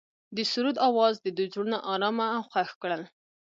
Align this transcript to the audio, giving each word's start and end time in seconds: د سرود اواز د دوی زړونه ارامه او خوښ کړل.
د 0.35 0.37
سرود 0.51 0.75
اواز 0.87 1.15
د 1.21 1.27
دوی 1.37 1.47
زړونه 1.53 1.77
ارامه 1.93 2.27
او 2.37 2.41
خوښ 2.51 2.69
کړل. 2.81 3.01